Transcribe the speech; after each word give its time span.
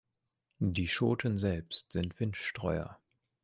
Die 0.57 0.87
Schoten 0.87 1.37
selbst 1.37 1.91
sind 1.91 2.19
Windstreuer. 2.19 2.97